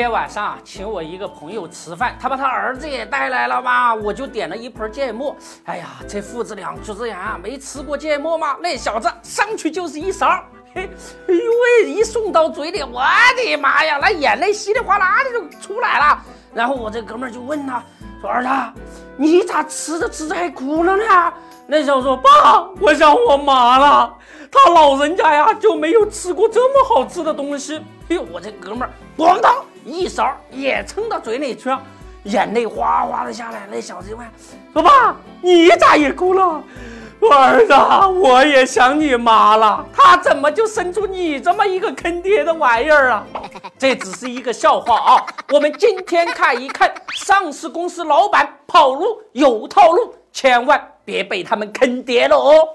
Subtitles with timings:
[0.00, 5.36] 天晚上啊，请我一个朋友吃饭，他把他儿子也带来了嘛，我就点了一盆芥末。
[5.66, 8.56] 哎呀，这父子俩就这样啊，没吃过芥末吗？
[8.62, 10.42] 那小子上去就是一勺，
[10.74, 10.88] 嘿，
[11.28, 11.42] 哎呦
[11.84, 13.02] 喂，一送到嘴里，我
[13.36, 16.18] 的妈呀，那眼泪稀里哗啦的就出来了。
[16.54, 17.82] 然后我这哥们儿就问他，
[18.22, 18.48] 说儿子，
[19.18, 21.04] 你咋吃着吃着还哭了呢？
[21.66, 24.16] 那小子说，爸，我想我妈了，
[24.50, 27.76] 他老人家呀就没有吃过这么好吃的东西。
[28.08, 31.80] 哎呦，我这哥们儿咣当一勺也撑到嘴里去了，
[32.24, 33.66] 眼泪哗哗的下来。
[33.70, 34.26] 那小子就问，
[34.72, 36.62] 说爸，你咋也哭了？
[37.20, 37.74] 我儿子，
[38.18, 43.24] 我也想你妈了，他怎么就生出你这么一个坑爹的玩意儿啊？
[43.78, 45.26] 这只是一个笑话啊！
[45.52, 52.66] 我们今天看一看上市公司老板跑路有套路，千万别被他们坑爹了哦。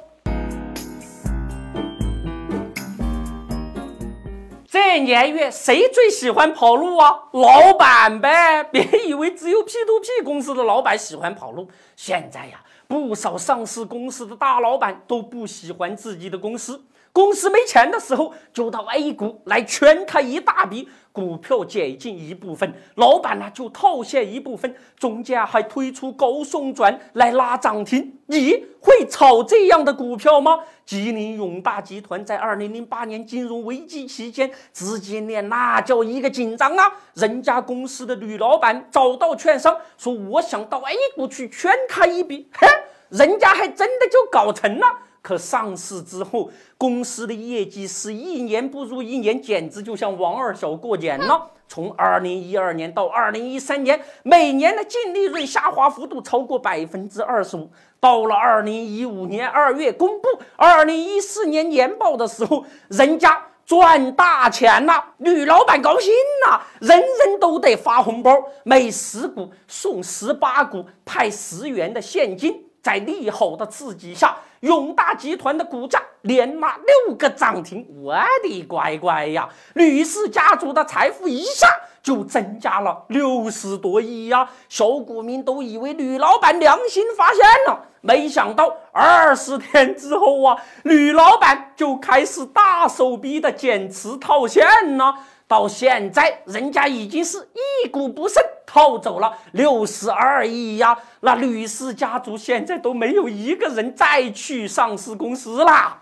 [4.87, 7.23] 这年月谁最喜欢跑路啊？
[7.31, 8.63] 老板呗！
[8.65, 12.63] 别以为只有 P to P 公司的老板喜欢跑路，现在呀。
[12.87, 20.89] 不少上市公司的大老板都不喜欢自己的公司，公司没钱的时候就到 A 股来圈他一大笔。
[21.13, 28.19] 股票解禁一部分，老板呢就套现一部分，中间还推出高送转来拉涨停。
[28.25, 30.59] 你会炒这样的股票吗？
[30.85, 36.91] 吉林永大集团在二零零八年金融危机期间，资金链那叫一个紧张啊！
[37.13, 42.67] 人家公司的女老板找到券商说：“我想到 A 股去圈他一笔。”嘿，
[43.07, 44.85] 人家还真的就搞成了。
[45.25, 51.49] 可上市之后，公司的业绩是一年不如一年，简直就像王二小过年了。
[51.67, 57.67] 从二零一二年到二零一三年，每年的净利润下滑幅度超过百分之二十五。
[57.99, 66.13] 到了二零一五年二月公布二零一四年年报的时候，人家赚大钱了，女老板高兴
[66.45, 68.31] 了，人人都得发红包，
[68.63, 72.63] 每十股送十八股，派十元的现金。
[72.85, 77.83] 在利好的刺激下，永大集团的股价连拉六个涨停。
[78.03, 81.67] 我的乖乖呀，吕氏家族的财富一下
[82.03, 84.47] 就增加了六十多亿呀！
[84.69, 95.15] 小股民都以为吕老板良心发现了，没想到二十天之后啊，吕老板就开始大手笔的减持套现了。
[95.47, 97.49] 到现在，人家已经是
[97.83, 98.43] 一股不剩，
[98.75, 100.97] 套走了六十二亿呀！
[101.21, 105.97] 那吕氏家族现在都没有一个人再去上市公司啦。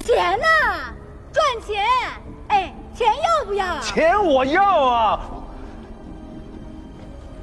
[0.00, 0.44] 钱呢？
[1.32, 1.84] 赚钱！
[2.48, 3.78] 哎，钱要不要？
[3.78, 5.20] 钱我要啊！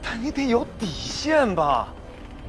[0.03, 1.87] 但你得有底线吧？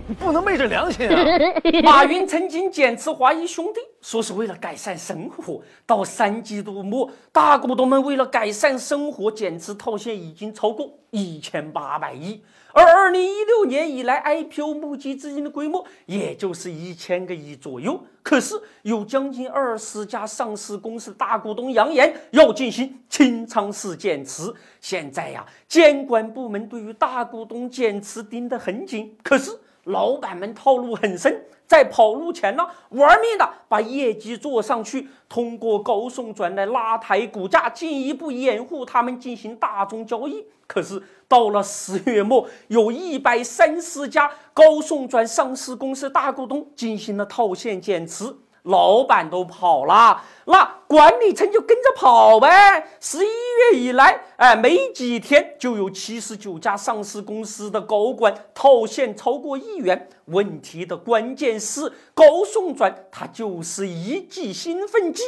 [0.09, 1.25] 你不能昧着良心啊！
[1.85, 5.63] 马云曾经减持华谊兄弟，说是为了改善生活。
[5.87, 12.43] 到三季度末，大股东们为了改善生活，减持套现已经超过一千八百亿。
[12.73, 18.03] 而二零一六年以来，IPO 募集资金的规模也就是一千个亿左右。
[18.23, 24.53] 可是有将近二十家上市公司大股东扬言要进行清仓式减持。
[24.81, 29.17] 现在呀，监管部门对于大股东减持盯得很紧。
[29.23, 29.57] 可是。
[29.84, 40.44] 老板们套路很深，在跑路前呢，玩命的把业绩做上去，通过高送转来拉抬股价，进一步掩护他们进行大宗交易。
[40.66, 48.25] 可是到了十月末，有一百三十家高送转上市公司大股东进行了套现减持。
[48.65, 52.87] 老板都跑了，那管理层就跟着跑呗。
[53.00, 60.09] 十一月以来，哎，没几天就有七十九家上市公司的高管套现超过亿元。
[60.27, 65.23] 问题的关键是高送转，它就是一剂兴奋剂。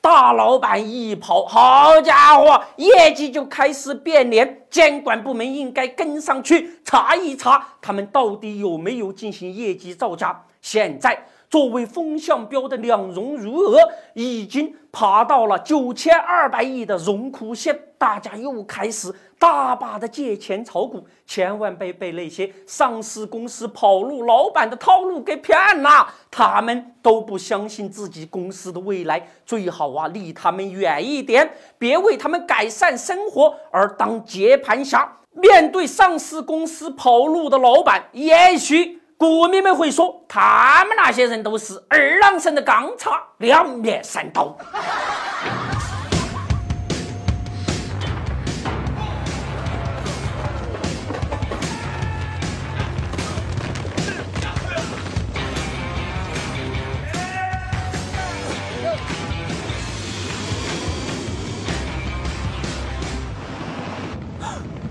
[0.00, 4.59] 大老板一跑，好家伙，业绩就开始变脸。
[4.70, 10.44] 监管部门应该跟上去查一查，他们到底有没有进行业绩造假。
[10.62, 11.26] 现在。
[11.50, 13.76] 作为风向标的两融余额
[14.14, 26.06] 已经爬到了九千二百亿的荣枯线，大家又开始大把的借钱炒股，千万别被那些上市公司跑路老板的套路给骗了。
[26.30, 35.10] 他们都不相信自己公司的未来，最好啊离他们远一点，别为他们改善生活而当接盘侠。
[35.32, 38.98] 面对上市公司跑路的老板，也许。
[39.16, 44.56] 股民们会说，他们那些人都是二郎神的钢叉，两面三刀。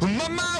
[0.01, 0.58] 妈妈